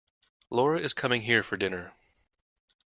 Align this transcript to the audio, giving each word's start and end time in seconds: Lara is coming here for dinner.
Lara 0.49 0.79
is 0.79 0.95
coming 0.95 1.21
here 1.21 1.43
for 1.43 1.57
dinner. 1.57 1.93